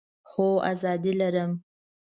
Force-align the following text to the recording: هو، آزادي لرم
هو، 0.33 0.47
آزادي 0.71 1.11
لرم 1.17 1.51